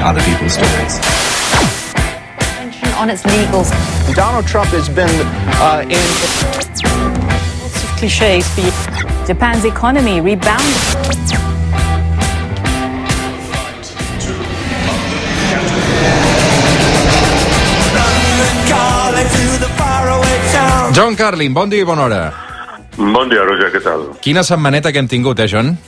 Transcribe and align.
telling 0.00 0.16
other 0.16 0.22
people's 0.24 0.54
stories. 0.54 1.00
on 2.96 3.08
its 3.08 3.22
legals. 3.22 3.70
Donald 4.14 4.46
Trump 4.46 4.68
has 4.70 4.88
been 4.88 5.08
uh, 5.60 5.82
in. 5.88 6.06
Lots 7.62 7.84
of 7.84 7.90
cliches 7.98 8.46
for 8.54 8.60
you. 8.60 8.72
Japan's 9.26 9.64
economy 9.64 10.20
rebounded. 10.20 10.76
John 20.92 21.16
Carlin, 21.16 21.54
bon 21.54 21.70
dia 21.70 21.80
i 21.80 21.84
bona 21.86 22.02
hora. 22.02 22.32
Bon 22.98 23.30
dia, 23.30 23.44
Roger, 23.46 23.70
què 23.72 23.80
tal? 23.80 24.02
Quina 24.20 24.42
setmaneta 24.44 24.92
que 24.92 24.98
hem 24.98 25.08
tingut, 25.08 25.38
eh, 25.38 25.46
John? 25.48 25.78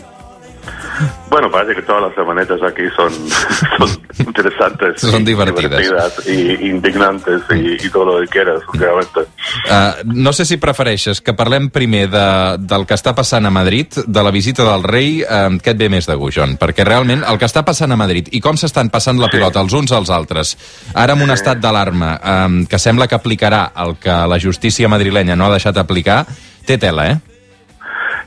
Bueno, 1.30 1.50
parece 1.50 1.74
que 1.74 1.82
todas 1.82 2.02
las 2.02 2.14
semanetas 2.14 2.60
aquí 2.62 2.82
son, 2.94 3.10
son 3.78 4.26
interesantes. 4.26 5.00
Son 5.00 5.24
divertidas. 5.24 5.78
divertidas 5.78 6.28
y 6.28 6.68
indignantes 6.68 7.40
y, 7.50 7.86
y 7.86 7.90
todo 7.90 8.04
lo 8.04 8.20
que 8.20 8.28
quieras, 8.28 8.60
últimamente. 8.72 9.20
Uh, 9.20 10.04
no 10.04 10.32
sé 10.32 10.44
si 10.44 10.58
prefereixes 10.60 11.22
que 11.24 11.32
parlem 11.32 11.70
primer 11.72 12.04
de, 12.12 12.26
del 12.60 12.84
que 12.86 12.98
està 12.98 13.14
passant 13.16 13.48
a 13.48 13.54
Madrid, 13.54 14.02
de 14.04 14.22
la 14.22 14.34
visita 14.34 14.66
del 14.68 14.84
rei, 14.84 15.22
uh, 15.24 15.48
què 15.56 15.72
et 15.72 15.80
ve 15.80 15.88
més 15.92 16.08
de 16.08 16.18
gust, 16.20 16.36
John? 16.36 16.58
Perquè 16.60 16.84
realment 16.84 17.24
el 17.24 17.40
que 17.40 17.48
està 17.48 17.64
passant 17.64 17.92
a 17.92 17.98
Madrid 17.98 18.28
i 18.36 18.42
com 18.44 18.60
s'estan 18.60 18.92
passant 18.92 19.20
la 19.20 19.32
pilota 19.32 19.64
els 19.64 19.72
uns 19.72 19.96
als 19.96 20.12
altres, 20.12 20.56
ara 20.92 21.16
amb 21.16 21.24
un 21.24 21.32
estat 21.32 21.60
d'alarma 21.62 22.14
um, 22.20 22.62
que 22.68 22.80
sembla 22.82 23.08
que 23.08 23.16
aplicarà 23.16 23.70
el 23.84 23.96
que 24.02 24.22
la 24.28 24.40
justícia 24.42 24.90
madrilenya 24.92 25.36
no 25.36 25.48
ha 25.48 25.56
deixat 25.56 25.80
aplicar, 25.80 26.24
té 26.66 26.76
tela, 26.78 27.08
eh? 27.08 27.31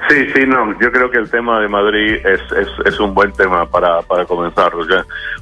Sí, 0.07 0.27
sí, 0.35 0.45
no, 0.45 0.79
yo 0.79 0.91
creo 0.91 1.09
que 1.09 1.17
el 1.17 1.29
tema 1.29 1.59
de 1.59 1.67
Madrid 1.67 2.15
es, 2.25 2.39
es, 2.51 2.67
es 2.85 2.99
un 2.99 3.13
buen 3.15 3.31
tema 3.33 3.65
para, 3.65 4.01
para 4.03 4.23
comenzar. 4.25 4.71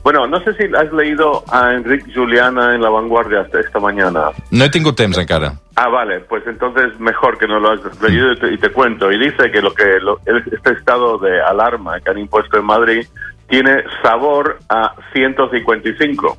Bueno, 0.03 0.25
no 0.27 0.39
sé 0.41 0.53
si 0.53 0.63
has 0.75 0.91
leído 0.93 1.43
a 1.51 1.73
Enrique 1.73 2.11
Juliana 2.13 2.73
en 2.73 2.81
La 2.81 2.89
Vanguardia 2.89 3.41
hasta 3.41 3.59
esta 3.59 3.79
mañana. 3.79 4.25
No 4.51 4.69
tingut 4.71 4.95
temps 4.95 5.17
encara. 5.17 5.53
Ah, 5.75 5.89
vale, 5.89 6.21
pues 6.21 6.43
entonces 6.47 6.97
mejor 6.99 7.37
que 7.37 7.47
no 7.47 7.59
lo 7.59 7.71
has 7.71 8.01
leído 8.01 8.31
y 8.31 8.39
te, 8.39 8.53
y 8.53 8.57
te 8.57 8.69
cuento. 8.69 9.11
Y 9.11 9.17
dice 9.19 9.51
que 9.51 9.61
lo 9.61 9.73
que 9.73 9.99
lo- 9.99 10.19
este 10.25 10.71
estado 10.73 11.17
de 11.17 11.41
alarma 11.41 11.99
que 11.99 12.11
han 12.11 12.19
impuesto 12.19 12.57
en 12.57 12.65
Madrid 12.65 13.05
tiene 13.49 13.83
sabor 14.01 14.59
a 14.69 14.93
155. 15.13 16.37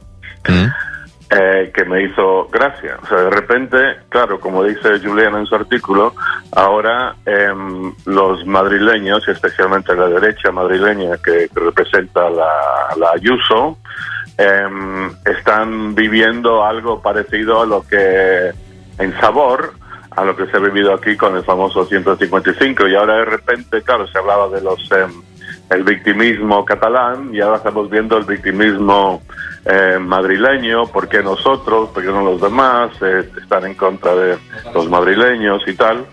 Mm. 0.49 0.67
Eh, 1.31 1.71
que 1.75 1.85
me 1.85 2.03
hizo 2.03 2.49
gracia. 2.53 2.99
O 3.03 3.07
sea, 3.07 3.19
de 3.23 3.31
repente, 3.31 3.77
claro, 4.09 4.39
como 4.39 4.63
dice 4.63 5.01
Juliana 5.03 5.39
en 5.39 5.47
su 5.47 5.55
artículo, 5.55 6.15
ahora 6.53 7.17
em, 7.25 7.93
los 8.05 8.45
madrileños, 8.47 9.27
y 9.27 9.31
especialmente 9.31 9.95
la 9.95 10.09
derecha 10.09 10.53
madrileña 10.53 11.17
que, 11.25 11.49
que 11.49 11.61
representa 11.61 12.29
la, 12.29 12.95
la 12.99 13.11
Ayuso, 13.15 13.79
em, 14.37 15.11
están 15.25 15.95
viviendo 15.95 16.65
algo 16.65 17.01
parecido 17.01 17.63
a 17.63 17.67
lo 17.67 17.87
que 17.87 18.53
en 18.99 19.21
sabor 19.21 19.73
a 20.17 20.25
lo 20.25 20.37
que 20.37 20.47
se 20.47 20.57
ha 20.57 20.61
vivido 20.61 20.95
aquí 20.95 21.17
con 21.17 21.37
el 21.37 21.43
famoso 21.43 21.85
155 21.85 22.87
y 22.87 22.95
ahora 22.95 23.17
de 23.17 23.25
repente, 23.25 23.83
claro, 23.83 24.07
se 24.07 24.19
hablaba 24.19 24.49
de 24.49 24.61
los 24.61 24.89
em, 24.93 25.11
el 25.75 25.85
victimismo 25.85 26.65
catalán 26.65 27.35
y 27.35 27.41
ahora 27.41 27.59
estamos 27.59 27.91
viendo 27.91 28.17
el 28.17 28.25
victimismo 28.25 29.23
eh, 29.65 29.99
madrileño, 29.99 30.87
¿por 30.87 31.09
qué 31.09 31.23
nosotros? 31.23 31.91
¿Por 31.91 32.03
qué 32.03 32.09
no 32.11 32.23
los 32.23 32.41
demás? 32.41 32.91
Eh, 33.03 33.29
están 33.41 33.65
en 33.67 33.75
contra 33.75 34.15
de 34.15 34.39
los 34.75 34.89
madrileños 34.89 35.63
y 35.67 35.75
tal. 35.75 36.05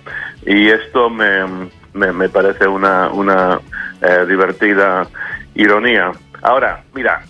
Y 0.46 0.70
esto 0.70 1.10
me, 1.10 1.70
me, 1.94 2.12
me 2.12 2.30
parece 2.30 2.68
una, 2.68 3.10
una 3.10 3.60
eh, 4.02 4.26
divertida 4.28 5.08
ironía. 5.54 6.12
Ahora, 6.42 6.84
mira, 6.94 7.22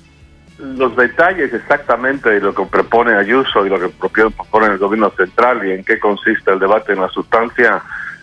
los 0.59 0.95
detalles 0.95 1.53
exactamente 1.53 2.29
de 2.29 2.39
lo 2.39 2.53
que 2.53 2.65
propone 2.65 3.15
Ayuso 3.15 3.65
y 3.65 3.69
lo 3.69 3.79
que 3.79 3.89
propone 3.89 4.67
el 4.67 4.77
gobierno 4.77 5.09
central 5.11 5.65
y 5.67 5.71
en 5.71 5.83
qué 5.83 5.99
consiste 5.99 6.51
el 6.51 6.59
debate 6.59 6.93
en 6.93 7.01
la 7.01 7.09
sustancia, 7.09 7.81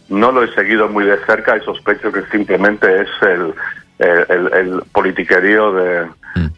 no 0.08 0.32
lo 0.32 0.42
he 0.44 0.54
seguido 0.54 0.88
muy 0.88 1.04
de 1.04 1.18
cerca 1.26 1.56
y 1.56 1.64
sospecho 1.64 2.12
que 2.12 2.22
simplemente 2.30 3.02
es 3.02 3.08
el, 3.22 3.54
el, 3.98 4.24
el- 4.28 4.52
el 4.54 4.82
politiquerío 4.92 5.72
de, 5.72 6.06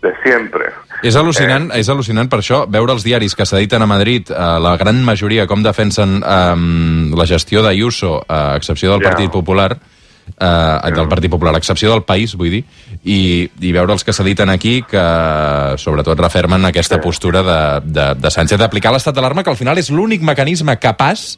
de 0.03 0.13
siempre. 0.23 0.71
És 1.03 1.17
al·lucinant, 1.17 1.71
és 1.75 1.89
al·lucinant 1.89 2.29
per 2.29 2.41
això 2.43 2.67
veure 2.69 2.93
els 2.93 3.05
diaris 3.05 3.35
que 3.35 3.47
s'editen 3.49 3.83
a 3.83 3.87
Madrid, 3.89 4.29
eh, 4.31 4.35
la 4.61 4.77
gran 4.77 5.03
majoria 5.05 5.47
com 5.47 5.63
defensen 5.65 6.19
eh, 6.21 7.15
la 7.17 7.27
gestió 7.27 7.63
d'Ayuso, 7.63 8.19
a 8.29 8.57
excepció 8.57 8.93
del 8.93 9.03
Ja. 9.03 9.11
Partit 9.11 9.31
Popular, 9.33 9.79
eh, 10.39 10.93
del 10.95 11.09
Partit 11.09 11.31
Popular, 11.31 11.55
excepció 11.57 11.91
del 11.93 12.03
País, 12.05 12.35
vull 12.37 12.51
dir, 12.51 12.65
i, 13.05 13.49
i 13.61 13.73
veure 13.73 13.93
els 13.93 14.05
que 14.05 14.13
s'editen 14.13 14.51
aquí 14.53 14.83
que 14.83 15.05
sobretot 15.81 16.19
refermen 16.21 16.65
aquesta 16.69 16.97
Sí. 16.97 17.03
postura 17.03 17.43
de, 17.43 17.59
de, 17.87 18.07
de 18.21 18.31
Sánchez 18.31 18.59
d'aplicar 18.59 18.93
l'estat 18.93 19.15
d'alarma, 19.15 19.43
que 19.45 19.51
al 19.51 19.57
final 19.57 19.79
és 19.79 19.91
l'únic 19.91 20.23
mecanisme 20.27 20.77
capaç 20.83 21.37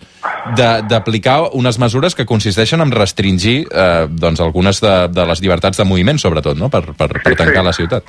de- 0.56 0.82
d'aplicar 0.88 1.50
unes 1.52 1.78
mesures 1.78 2.14
que 2.14 2.26
consisteixen 2.26 2.80
en 2.80 2.90
restringir 2.90 3.66
eh, 3.70 4.06
doncs 4.10 4.40
algunes 4.40 4.80
de, 4.80 5.08
de 5.12 5.26
les 5.26 5.40
llibertats 5.42 5.78
de 5.78 5.84
moviment, 5.84 6.18
sobretot, 6.18 6.56
no? 6.58 6.68
per, 6.68 6.84
per, 6.96 7.08
per 7.22 7.32
Sí, 7.32 7.36
tancar 7.36 7.62
sí. 7.62 7.66
la 7.66 7.72
ciutat. 7.72 8.04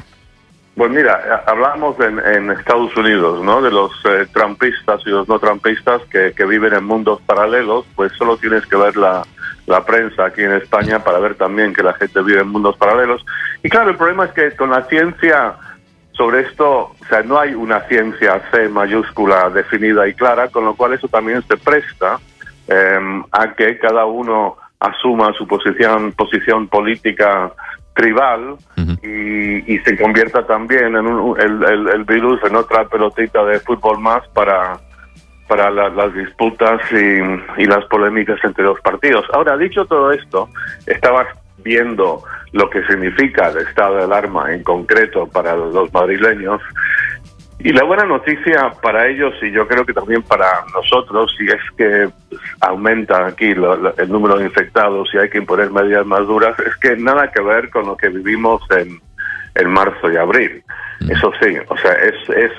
Pues 0.76 0.90
mira, 0.90 1.22
eh, 1.26 1.44
hablamos 1.46 2.00
en, 2.00 2.20
en 2.20 2.52
Estados 2.52 2.96
Unidos, 2.98 3.44
¿no? 3.44 3.62
De 3.62 3.70
los 3.70 3.92
eh, 4.06 4.26
trampistas 4.34 5.02
y 5.06 5.10
los 5.10 5.28
no 5.28 5.38
trampistas 5.38 6.02
que, 6.12 6.34
que 6.34 6.46
viven 6.46 6.74
en 6.74 6.84
mundos 6.84 7.22
paralelos, 7.26 7.86
pues 7.96 8.12
solo 8.14 8.38
tienes 8.38 8.66
que 8.66 8.76
ver 8.76 8.98
la, 8.98 9.24
la 9.68 9.86
prensa 9.86 10.26
aquí 10.26 10.42
en 10.42 10.54
España 10.54 11.04
para 11.04 11.20
ver 11.20 11.36
también 11.36 11.74
que 11.74 11.84
la 11.84 11.94
gente 11.94 12.22
vive 12.24 12.42
en 12.42 12.48
mundos 12.48 12.76
paralelos. 12.78 13.24
Y 13.62 13.70
claro, 13.70 13.92
el 13.92 13.98
problema 13.98 14.26
es 14.26 14.32
que 14.32 14.56
con 14.56 14.72
la 14.72 14.84
ciencia 14.86 15.56
sobre 16.14 16.42
esto, 16.42 16.70
o 16.70 17.06
sea, 17.10 17.24
no 17.24 17.40
hay 17.40 17.54
una 17.54 17.82
ciencia 17.88 18.42
C 18.52 18.70
mayúscula 18.70 19.50
definida 19.50 20.08
y 20.08 20.14
clara, 20.14 20.50
con 20.50 20.66
lo 20.66 20.76
cual 20.76 20.94
eso 20.94 21.08
también 21.08 21.42
se 21.48 21.58
presta 21.58 22.20
eh, 22.68 23.22
a 23.32 23.54
que 23.54 23.78
cada 23.80 24.06
uno 24.06 24.58
asuma 24.80 25.34
su 25.34 25.48
posición, 25.48 26.12
posición 26.12 26.68
política 26.68 27.52
tribal 27.96 28.56
y, 29.04 29.74
y 29.74 29.80
se 29.80 29.98
convierta 29.98 30.46
también 30.46 30.96
en 30.96 31.06
un- 31.08 31.40
el, 31.40 31.64
el- 31.64 31.90
el 31.90 32.04
virus 32.04 32.40
en 32.44 32.56
otra 32.56 32.86
pelotita 32.86 33.44
de 33.46 33.60
fútbol 33.60 34.00
más 34.00 34.28
para, 34.30 34.78
para 35.48 35.70
la- 35.70 35.90
las 35.90 36.14
disputas 36.14 36.82
y, 36.92 37.62
y 37.62 37.66
las 37.66 37.86
polémicas 37.86 38.40
entre 38.44 38.64
los 38.64 38.80
partidos. 38.82 39.26
Ahora, 39.34 39.58
dicho 39.58 39.86
todo 39.86 40.12
esto, 40.12 40.50
estaba 40.88 41.26
viendo 41.64 42.24
lo 42.52 42.70
que 42.70 42.84
significa 42.86 43.50
el 43.50 43.58
estado 43.60 43.98
de 43.98 44.04
alarma 44.04 44.54
en 44.54 44.64
concreto 44.64 45.28
para 45.28 45.56
los 45.56 45.92
madrileños 45.94 46.62
y 47.64 47.72
la 47.72 47.84
buena 47.86 48.06
noticia 48.06 48.72
para 48.82 49.08
ellos 49.08 49.34
y 49.42 49.52
yo 49.52 49.68
creo 49.68 49.86
que 49.86 49.94
también 49.94 50.22
para 50.24 50.48
nosotros, 50.74 51.34
si 51.38 51.46
es 51.48 51.62
que 51.78 52.10
aumenta 52.62 53.26
aquí 53.26 53.54
lo- 53.56 53.76
lo- 53.78 53.98
el 53.98 54.10
número 54.10 54.38
de 54.38 54.46
infectados 54.46 55.10
y 55.14 55.18
hay 55.18 55.30
que 55.30 55.38
imponer 55.38 55.72
medidas 55.72 56.06
más 56.06 56.22
duras, 56.28 56.56
es 56.60 56.76
que 56.78 56.96
nada 56.98 57.32
que 57.32 57.42
ver 57.42 57.70
con 57.70 57.86
lo 57.88 57.96
que 57.98 58.10
vivimos 58.10 58.62
en, 58.72 59.00
en 59.56 59.70
marzo 59.70 60.12
y 60.12 60.18
abril. 60.18 60.64
Eso 61.10 61.32
sí, 61.42 61.56
o 61.68 61.78
sea, 61.78 61.94
es, 61.94 62.16
es 62.30 62.52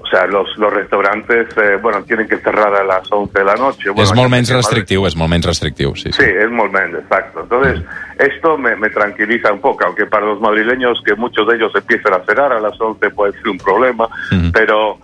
o 0.00 0.06
sea, 0.06 0.26
los, 0.26 0.56
los 0.58 0.72
restaurantes, 0.72 1.48
eh, 1.56 1.76
bueno, 1.82 2.04
tienen 2.04 2.28
que 2.28 2.38
cerrar 2.38 2.72
a 2.72 2.84
las 2.84 3.10
11 3.10 3.36
de 3.36 3.44
la 3.44 3.56
noche. 3.56 3.90
Bueno, 3.90 4.04
és 4.06 4.14
molt 4.14 4.30
menys 4.30 4.52
restrictiu, 4.54 5.02
és 5.08 5.16
molt 5.18 5.32
menys 5.32 5.48
restrictiu, 5.50 5.90
sí. 5.98 6.12
Sí, 6.14 6.22
es 6.24 6.50
Molmende, 6.54 7.00
exacto. 7.00 7.42
Entonces, 7.42 7.82
esto 8.18 8.56
me, 8.56 8.76
me 8.76 8.90
tranquiliza 8.90 9.52
un 9.52 9.60
poco, 9.60 9.86
aunque 9.86 10.06
para 10.06 10.24
los 10.26 10.40
madrileños, 10.40 11.02
que 11.04 11.16
muchos 11.16 11.48
de 11.48 11.56
ellos 11.56 11.72
empiezan 11.74 12.14
a 12.14 12.20
cerrar 12.24 12.52
a 12.52 12.60
las 12.60 12.80
11, 12.80 13.10
puede 13.10 13.32
ser 13.32 13.48
un 13.48 13.58
problema, 13.58 14.04
Ujú. 14.30 14.52
pero, 14.52 14.98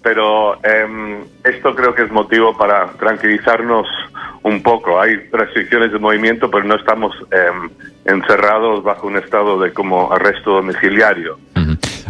pero 0.00 0.62
em, 0.62 1.24
esto 1.42 1.74
creo 1.74 1.92
que 1.92 2.04
es 2.04 2.12
motivo 2.12 2.56
para 2.56 2.86
tranquilizarnos 2.92 3.88
un 4.44 4.62
poco. 4.62 5.00
Hay 5.00 5.16
restricciones 5.32 5.90
de 5.90 5.98
movimiento, 5.98 6.48
pero 6.48 6.62
no 6.62 6.76
estamos 6.76 7.16
em, 7.32 7.68
encerrados 8.04 8.84
bajo 8.84 9.08
un 9.08 9.16
estado 9.16 9.58
de 9.58 9.72
como 9.72 10.12
arresto 10.12 10.52
domiciliario. 10.52 11.36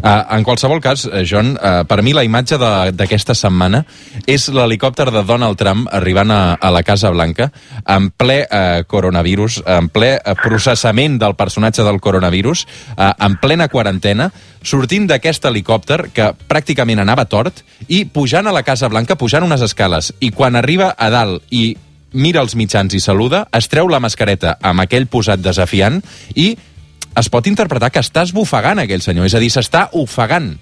Uh, 0.07 0.23
en 0.37 0.45
qualsevol 0.47 0.79
cas, 0.79 1.09
eh, 1.11 1.25
John, 1.27 1.57
uh, 1.59 1.83
per 1.83 1.99
mi 2.07 2.13
la 2.15 2.23
imatge 2.23 2.55
d'aquesta 2.95 3.35
setmana 3.35 3.81
és 4.31 4.45
l'helicòpter 4.55 5.09
de 5.11 5.23
Donald 5.27 5.59
Trump 5.59 5.89
arribant 5.91 6.31
a, 6.31 6.55
a 6.55 6.71
la 6.71 6.85
Casa 6.87 7.11
Blanca 7.11 7.49
en 7.91 8.13
ple 8.15 8.37
uh, 8.45 8.85
coronavirus, 8.87 9.65
en 9.67 9.89
ple 9.91 10.13
processament 10.45 11.17
del 11.19 11.35
personatge 11.35 11.83
del 11.83 11.99
coronavirus, 11.99 12.63
uh, 12.95 13.09
en 13.19 13.35
plena 13.43 13.67
quarantena, 13.73 14.29
sortint 14.63 15.09
d'aquest 15.11 15.51
helicòpter 15.51 15.99
que 16.15 16.31
pràcticament 16.47 17.03
anava 17.03 17.27
tort 17.27 17.65
i 17.89 18.05
pujant 18.07 18.47
a 18.47 18.55
la 18.55 18.63
Casa 18.63 18.87
Blanca, 18.93 19.19
pujant 19.19 19.43
unes 19.43 19.65
escales, 19.67 20.13
i 20.21 20.31
quan 20.31 20.55
arriba 20.55 20.93
a 20.95 21.11
dalt 21.11 21.51
i 21.51 21.73
mira 22.15 22.47
els 22.47 22.55
mitjans 22.55 22.95
i 22.95 23.03
saluda, 23.03 23.49
es 23.51 23.67
treu 23.67 23.91
la 23.91 23.99
mascareta 23.99 24.55
amb 24.63 24.87
aquell 24.87 25.11
posat 25.11 25.43
desafiant 25.43 25.99
i 26.39 26.53
es 27.17 27.31
pot 27.33 27.47
interpretar 27.49 27.93
que 27.93 28.03
està 28.05 28.27
esbufegant 28.27 28.83
aquell 28.83 29.05
senyor, 29.05 29.29
és 29.29 29.37
a 29.37 29.43
dir, 29.43 29.53
s'està 29.53 29.89
ofegant. 29.97 30.55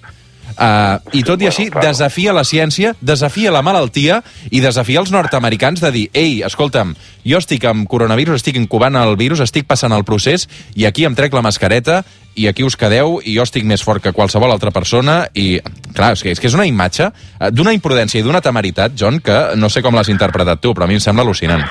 Uh, 0.55 1.01
I 1.17 1.23
tot 1.27 1.41
i 1.41 1.49
així, 1.49 1.65
desafia 1.73 2.31
la 2.31 2.45
ciència, 2.47 2.93
desafia 3.03 3.51
la 3.51 3.63
malaltia 3.65 4.21
i 4.53 4.61
desafia 4.63 5.01
els 5.01 5.11
nord-americans 5.11 5.81
de 5.83 5.91
dir 5.91 6.03
ei, 6.15 6.37
escolta'm, 6.47 6.93
jo 7.27 7.41
estic 7.41 7.65
amb 7.67 7.89
coronavirus, 7.91 8.39
estic 8.39 8.55
incubant 8.61 8.95
el 8.95 9.17
virus, 9.19 9.41
estic 9.43 9.67
passant 9.67 9.91
el 9.91 10.05
procés 10.07 10.47
i 10.77 10.87
aquí 10.87 11.03
em 11.03 11.17
trec 11.17 11.35
la 11.35 11.43
mascareta 11.43 12.03
i 12.39 12.47
aquí 12.47 12.63
us 12.63 12.77
quedeu 12.79 13.17
i 13.23 13.35
jo 13.35 13.43
estic 13.43 13.67
més 13.67 13.83
fort 13.83 14.03
que 14.03 14.15
qualsevol 14.15 14.53
altra 14.53 14.71
persona 14.71 15.25
i, 15.33 15.57
clar, 15.95 16.13
és 16.15 16.23
que 16.23 16.31
és, 16.31 16.39
que 16.39 16.47
és 16.47 16.55
una 16.55 16.67
imatge 16.69 17.09
eh, 17.09 17.51
d'una 17.51 17.75
imprudència 17.75 18.21
i 18.21 18.23
d'una 18.23 18.43
temeritat, 18.43 18.95
John, 18.95 19.19
que 19.19 19.57
no 19.59 19.71
sé 19.71 19.83
com 19.83 19.95
l'has 19.95 20.13
interpretat 20.13 20.63
tu, 20.63 20.75
però 20.75 20.87
a 20.87 20.91
mi 20.91 20.99
em 20.99 21.03
sembla 21.03 21.27
al·lucinant. 21.27 21.67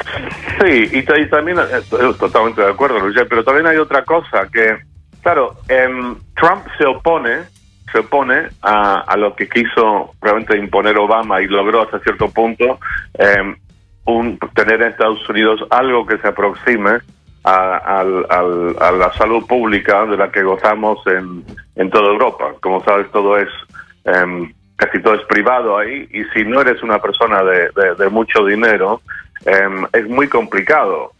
Sí, 0.60 0.88
y, 0.92 0.98
y 0.98 1.26
también 1.28 1.58
eh, 1.58 1.80
totalmente 2.18 2.62
de 2.62 2.70
acuerdo, 2.70 2.98
Roger, 3.00 3.26
pero 3.28 3.42
también 3.44 3.66
hay 3.66 3.76
otra 3.78 4.04
cosa 4.04 4.48
que, 4.52 4.76
claro, 5.22 5.54
em, 5.68 6.16
Trump 6.36 6.64
se 6.78 6.84
opone, 6.86 7.44
se 7.92 7.98
opone 8.00 8.48
a, 8.62 9.00
a 9.00 9.16
lo 9.16 9.34
que 9.34 9.48
quiso 9.48 10.12
realmente 10.20 10.56
imponer 10.58 10.98
Obama 10.98 11.40
y 11.40 11.46
logró 11.46 11.82
hasta 11.82 11.98
cierto 12.00 12.28
punto 12.30 12.78
em, 13.14 13.56
un, 14.06 14.38
tener 14.54 14.82
en 14.82 14.88
Estados 14.88 15.26
Unidos 15.28 15.64
algo 15.70 16.06
que 16.06 16.18
se 16.18 16.28
aproxime 16.28 16.98
a, 17.44 17.76
al- 18.00 18.26
a 18.80 18.90
la 18.92 19.12
salud 19.14 19.46
pública 19.46 20.04
de 20.06 20.16
la 20.16 20.30
que 20.30 20.42
gozamos 20.42 20.98
en, 21.06 21.44
en 21.76 21.90
toda 21.90 22.08
Europa. 22.12 22.52
Como 22.60 22.82
sabes, 22.84 23.10
todo 23.10 23.36
es 23.38 23.48
em, 24.04 24.52
casi 24.76 25.00
todo 25.02 25.14
es 25.14 25.24
privado 25.26 25.78
ahí 25.78 26.08
y 26.12 26.24
si 26.34 26.44
no 26.44 26.60
eres 26.60 26.82
una 26.82 26.98
persona 27.00 27.42
de- 27.42 27.70
de 27.98 28.08
mucho 28.10 28.44
dinero 28.44 29.00
em, 29.44 29.86
es 29.92 30.08
muy 30.08 30.28
complicado 30.28 31.12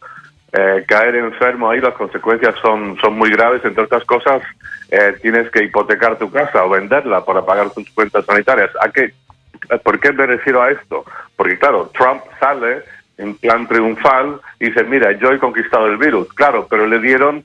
eh, 0.53 0.85
caer 0.87 1.17
enfermo 1.17 1.71
ahí 1.71 1.81
las 1.81 1.95
consecuencias 1.95 2.55
son 2.63 2.97
son 3.01 3.19
muy 3.19 3.31
graves 3.31 3.65
entre 3.65 3.85
otras 3.85 4.05
cosas 4.05 4.43
eh, 4.91 5.17
tienes 5.21 5.51
que 5.51 5.65
hipotecar 5.65 6.17
tu 6.19 6.31
casa 6.31 6.65
o 6.65 6.71
venderla 6.71 7.25
para 7.25 7.45
pagar 7.45 7.71
tus 7.71 7.91
cuentas 7.91 8.25
sanitarias 8.25 8.71
¿a 8.81 8.89
qué 8.91 9.13
¿Por 9.83 10.01
qué 10.01 10.13
me 10.13 10.27
refiero 10.27 10.63
a 10.63 10.71
esto? 10.71 11.05
Porque 11.37 11.59
claro, 11.59 11.91
Trump 11.97 12.23
sale 12.39 12.83
en 13.17 13.35
plan 13.37 13.67
triunfal 13.67 14.41
y 14.59 14.67
dice, 14.67 14.85
mira, 14.85 15.13
yo 15.13 15.33
he 15.33 15.39
conquistado 15.39 15.87
el 15.87 15.97
virus, 15.97 16.33
claro, 16.35 16.67
pero 16.69 16.87
le 16.87 16.99
dieron 17.01 17.45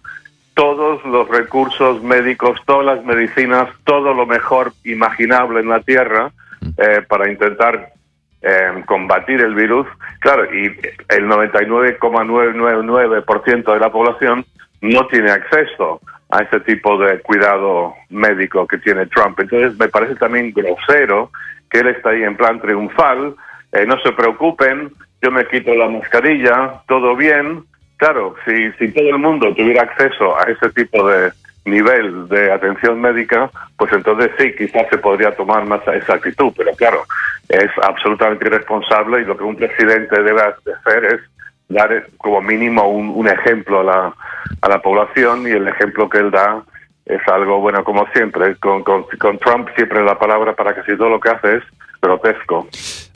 todos 0.54 1.04
los 1.06 1.28
recursos 1.30 2.04
médicos, 2.04 2.60
todas 2.66 2.86
las 2.86 3.06
medicinas, 3.06 3.70
todo 3.86 4.14
lo 4.14 4.26
mejor 4.26 4.74
imaginable 4.84 5.62
en 5.62 5.70
la 5.70 5.80
Tierra 5.82 6.32
eh, 6.78 7.02
para 7.08 7.32
intentar 7.32 7.94
eh, 8.42 8.84
combatir 8.86 9.42
el 9.42 9.56
virus. 9.56 9.88
Claro, 10.30 10.46
y 10.54 10.66
el 11.10 11.28
99,999% 11.28 13.74
de 13.74 13.80
la 13.80 13.92
población 13.92 14.46
no 14.80 15.08
tiene 15.08 15.32
acceso 15.32 16.02
a 16.30 16.44
ese 16.44 16.60
tipo 16.60 17.00
de 17.00 17.20
cuidado 17.22 17.96
médico 18.12 18.68
que 18.68 18.78
tiene 18.78 19.08
Trump. 19.08 19.40
Entonces 19.40 19.76
me 19.80 19.88
parece 19.88 20.14
también 20.18 20.54
grosero 20.54 21.32
que 21.72 21.80
él 21.80 21.88
está 21.88 22.12
ahí 22.12 22.22
en 22.22 22.38
plan 22.38 22.62
triunfal, 22.62 23.34
eh, 23.72 23.88
no 23.88 24.00
se 24.02 24.12
preocupen, 24.12 24.92
yo 25.20 25.32
me 25.32 25.48
quito 25.48 25.74
la 25.74 25.90
mascarilla, 25.90 26.84
todo 26.88 27.16
bien. 27.16 27.64
Claro, 27.98 28.36
si, 28.46 28.72
si 28.74 28.94
todo 28.94 29.10
el 29.10 29.18
mundo 29.18 29.52
tuviera 29.56 29.82
acceso 29.82 30.38
a 30.38 30.44
ese 30.44 30.70
tipo 30.70 31.08
de 31.08 31.32
nivel 31.66 32.30
de 32.30 32.52
atención 32.52 33.02
médica, 33.02 33.50
pues 33.80 33.92
entonces 33.94 34.30
sí, 34.38 34.54
quizás 34.56 34.86
se 34.92 35.00
podría 35.00 35.36
tomar 35.36 35.66
más 35.66 35.82
esa 35.88 36.14
actitud, 36.14 36.54
pero 36.56 36.72
claro, 36.76 37.04
es 37.50 37.72
absolutamente 37.82 38.46
irresponsable 38.46 39.22
y 39.22 39.26
lo 39.26 39.36
que 39.36 39.44
un 39.44 39.56
presidente 39.56 40.22
debe 40.22 40.42
hacer 40.42 41.06
es 41.06 41.22
dar 41.68 41.90
como 42.18 42.42
mínimo 42.42 42.88
un, 42.88 43.10
un 43.10 43.28
ejemplo 43.28 43.82
a 43.82 43.84
la, 43.84 44.14
a 44.62 44.70
la 44.70 44.82
población 44.82 45.48
y 45.48 45.52
el 45.52 45.68
ejemplo 45.68 46.10
que 46.10 46.20
él 46.20 46.32
da 46.32 46.64
es 47.06 47.22
algo 47.28 47.60
bueno 47.60 47.84
como 47.84 48.06
siempre. 48.14 48.56
Con, 48.58 48.84
con, 48.84 49.06
con 49.20 49.40
Trump 49.40 49.70
siempre 49.76 50.04
la 50.04 50.18
palabra 50.18 50.54
para 50.54 50.76
casi 50.76 50.96
todo 50.96 51.10
lo 51.10 51.20
que 51.20 51.30
hace 51.30 51.58
es 51.58 51.64
grotesco. 52.02 52.68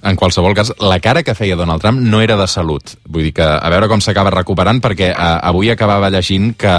En 0.04 0.16
qualsevol 0.16 0.54
cas, 0.54 0.74
la 0.82 1.00
cara 1.00 1.24
que 1.24 1.36
feia 1.36 1.56
Donald 1.56 1.82
Trump 1.82 2.02
no 2.02 2.20
era 2.20 2.36
de 2.36 2.48
salut. 2.48 2.98
Vull 3.08 3.30
dir 3.30 3.34
que 3.38 3.46
a 3.46 3.70
veure 3.72 3.88
com 3.88 4.02
s'acaba 4.04 4.34
recuperant, 4.34 4.82
perquè 4.84 5.14
eh, 5.14 5.30
avui 5.48 5.72
acabava 5.72 6.10
llegint 6.12 6.58
que, 6.60 6.74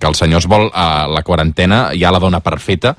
que 0.00 0.08
el 0.08 0.16
senyor 0.16 0.40
es 0.40 0.48
vol 0.48 0.70
a 0.72 1.04
la 1.10 1.20
quarantena, 1.26 1.90
ja 1.92 2.14
la 2.14 2.22
dona 2.22 2.40
per 2.40 2.56
feta, 2.62 2.94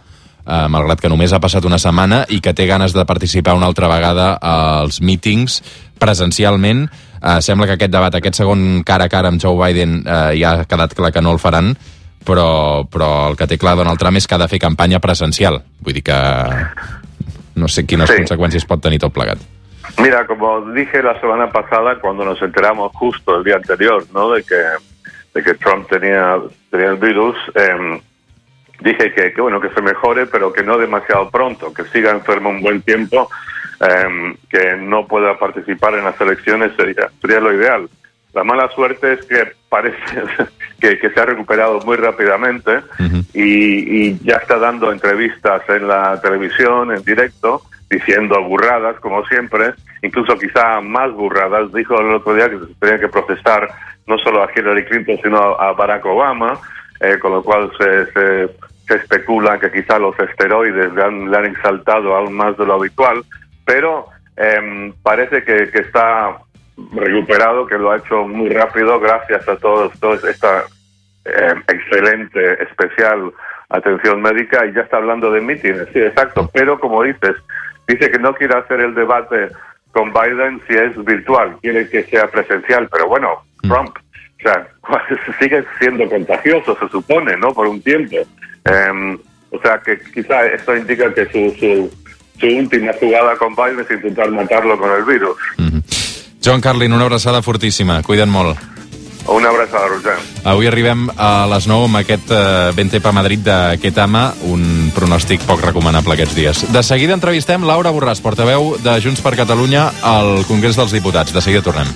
malgrat 0.45 0.99
que 1.01 1.09
només 1.09 1.31
ha 1.33 1.39
passat 1.39 1.65
una 1.65 1.77
setmana 1.79 2.25
i 2.29 2.39
que 2.41 2.53
té 2.53 2.65
ganes 2.67 2.93
de 2.93 3.05
participar 3.05 3.53
una 3.55 3.67
altra 3.67 3.87
vegada 3.87 4.33
als 4.41 5.01
mítings 5.01 5.61
presencialment. 5.99 6.87
Eh, 7.21 7.41
sembla 7.41 7.67
que 7.67 7.73
aquest 7.77 7.91
debat, 7.93 8.15
aquest 8.17 8.39
segon 8.41 8.81
cara 8.83 9.05
a 9.05 9.09
cara 9.09 9.29
amb 9.29 9.41
Joe 9.41 9.53
Biden 9.59 9.99
eh, 10.05 10.39
ja 10.41 10.55
ha 10.61 10.65
quedat 10.65 10.95
clar 10.97 11.11
que 11.13 11.21
no 11.21 11.31
el 11.35 11.39
faran, 11.39 11.75
però, 12.25 12.83
però 12.89 13.29
el 13.29 13.37
que 13.37 13.45
té 13.47 13.57
clar 13.61 13.75
Donald 13.77 13.99
Trump 14.01 14.17
és 14.17 14.25
que 14.27 14.35
ha 14.35 14.41
de 14.41 14.47
fer 14.49 14.59
campanya 14.59 14.99
presencial. 14.99 15.61
Vull 15.81 15.93
dir 15.93 16.03
que 16.03 16.17
no 17.55 17.67
sé 17.67 17.85
quines 17.85 18.09
Sí. 18.09 18.17
conseqüències 18.23 18.65
pot 18.65 18.81
tenir 18.81 18.99
tot 18.99 19.13
plegat. 19.13 19.37
Mira, 19.99 20.25
como 20.25 20.71
dije 20.71 21.03
la 21.03 21.19
semana 21.19 21.51
pasada 21.51 21.99
cuando 21.99 22.23
nos 22.25 22.41
enteramos 22.41 22.91
justo 22.93 23.37
el 23.37 23.43
día 23.43 23.55
anterior, 23.55 24.05
¿no? 24.13 24.31
De 24.31 24.43
que 24.43 24.55
de 25.33 25.43
que 25.43 25.53
Trump 25.55 25.87
tenía 25.89 26.37
tenía 26.69 26.89
el 26.89 26.97
virus, 26.97 27.35
em, 27.55 27.99
dije 28.81 29.13
que, 29.13 29.33
que 29.33 29.41
bueno 29.41 29.61
que 29.61 29.69
se 29.69 29.81
mejore, 29.81 30.25
pero 30.25 30.51
que 30.51 30.63
no 30.63 30.77
demasiado 30.77 31.29
pronto, 31.29 31.73
que 31.73 31.83
siga 31.85 32.11
enfermo 32.11 32.49
un 32.49 32.61
buen 32.61 32.81
tiempo, 32.81 33.29
em, 33.79 34.35
que 34.49 34.75
no 34.77 35.07
pueda 35.07 35.37
participar 35.37 35.95
en 35.95 36.05
las 36.05 36.19
elecciones 36.19 36.73
sería 36.75 37.09
sería 37.21 37.39
lo 37.39 37.53
ideal. 37.53 37.89
La 38.33 38.43
mala 38.43 38.69
suerte 38.69 39.13
es 39.13 39.25
que 39.25 39.51
parece 39.69 39.97
que, 40.79 40.97
que 40.97 41.09
se 41.09 41.19
ha 41.19 41.25
recuperado 41.25 41.79
muy 41.81 41.97
rápidamente 41.97 42.81
y, 43.33 44.07
y 44.07 44.19
ya 44.23 44.37
está 44.37 44.57
dando 44.57 44.91
entrevistas 44.91 45.61
en 45.67 45.87
la 45.87 46.19
televisión, 46.21 46.93
en 46.93 47.03
directo, 47.03 47.61
diciendo 47.89 48.41
burradas, 48.43 48.97
como 49.01 49.25
siempre, 49.25 49.73
incluso 50.01 50.37
quizá 50.37 50.79
más 50.79 51.11
burradas. 51.11 51.73
Dijo 51.73 51.99
el 51.99 52.15
otro 52.15 52.33
día 52.33 52.49
que 52.49 52.59
se 52.59 52.73
tenía 52.79 52.99
que 52.99 53.09
protestar 53.09 53.67
no 54.07 54.17
solo 54.17 54.43
a 54.43 54.49
Hillary 54.55 54.85
Clinton, 54.85 55.19
sino 55.21 55.37
a 55.59 55.73
Barack 55.73 56.05
Obama, 56.05 56.59
eh, 57.01 57.17
con 57.19 57.31
lo 57.31 57.43
cual 57.43 57.71
se, 57.77 58.05
se, 58.11 58.49
se 58.87 58.95
especula 58.95 59.59
que 59.59 59.71
quizá 59.71 59.99
los 59.99 60.17
esteroides 60.19 60.93
le 60.93 61.03
han, 61.03 61.31
le 61.31 61.37
han 61.37 61.45
exaltado 61.45 62.15
aún 62.15 62.33
más 62.33 62.57
de 62.57 62.65
lo 62.65 62.75
habitual, 62.75 63.23
pero 63.65 64.07
em, 64.35 64.93
parece 65.03 65.43
que, 65.43 65.69
que 65.71 65.79
está 65.79 66.37
recuperado, 66.93 67.65
que 67.65 67.77
lo 67.77 67.91
ha 67.91 67.97
hecho 67.97 68.27
muy 68.27 68.49
rápido 68.49 68.99
gracias 68.99 69.47
a 69.47 69.55
todos, 69.57 69.93
esta 70.23 70.63
eh, 71.25 71.53
excelente, 71.67 72.63
especial 72.63 73.31
atención 73.69 74.21
médica 74.21 74.65
y 74.65 74.73
ya 74.73 74.81
está 74.81 74.97
hablando 74.97 75.31
de 75.31 75.41
mítines, 75.41 75.87
sí, 75.93 75.99
exacto, 75.99 76.49
pero 76.53 76.79
como 76.79 77.03
dices, 77.03 77.35
dice 77.87 78.11
que 78.11 78.19
no 78.19 78.33
quiere 78.33 78.57
hacer 78.57 78.81
el 78.81 78.93
debate 78.93 79.49
con 79.91 80.11
Biden 80.11 80.61
si 80.67 80.73
es 80.73 81.03
virtual, 81.03 81.57
quiere 81.61 81.87
que 81.89 82.03
sea 82.03 82.27
presencial, 82.27 82.89
pero 82.91 83.07
bueno, 83.07 83.43
Trump, 83.61 83.95
o 83.95 84.41
sea, 84.41 84.67
sigue 85.39 85.63
siendo 85.79 86.09
contagioso, 86.09 86.77
se 86.79 86.87
supone, 86.89 87.37
¿no? 87.37 87.53
Por 87.53 87.67
un 87.67 87.81
tiempo. 87.81 88.17
Em, 88.65 89.17
o 89.51 89.59
sea, 89.61 89.81
que 89.83 89.99
quizá 90.13 90.45
esto 90.45 90.75
indica 90.75 91.13
que 91.13 91.25
su, 91.25 91.55
su, 91.59 91.91
su 92.39 92.45
última 92.45 92.91
jugada 92.99 93.35
con 93.37 93.55
Biden 93.55 93.79
es 93.79 93.91
intentar 93.91 94.29
matarlo 94.31 94.77
con 94.77 94.91
el 94.91 95.03
virus. 95.03 95.37
Mhm. 95.57 95.83
John 96.43 96.61
Carlin, 96.61 96.93
una 96.93 97.03
abraçada 97.03 97.41
fortíssima. 97.41 98.01
Cuida't 98.01 98.29
molt. 98.29 98.57
Una 99.27 99.49
abraçada, 99.49 99.87
Roger. 99.87 100.17
Avui 100.43 100.67
arribem 100.67 101.05
a 101.15 101.45
les 101.51 101.67
9 101.69 101.85
amb 101.85 101.99
aquest 102.01 102.31
eh, 102.33 102.71
Bentepa 102.75 103.11
Madrid 103.13 103.43
de 103.45 103.77
Ketama, 103.81 104.31
un 104.49 104.89
pronòstic 104.95 105.45
poc 105.45 105.61
recomanable 105.61 106.17
aquests 106.17 106.35
dies. 106.35 106.63
De 106.73 106.81
seguida 106.83 107.13
entrevistem 107.13 107.63
Laura 107.67 107.93
Borràs, 107.93 108.23
portaveu 108.23 108.75
de 108.81 108.97
Junts 109.03 109.21
per 109.21 109.35
Catalunya 109.37 109.91
al 110.01 110.41
Congrés 110.49 110.79
dels 110.79 110.91
Diputats. 110.97 111.33
De 111.33 111.41
seguida 111.41 111.61
tornem. 111.61 111.87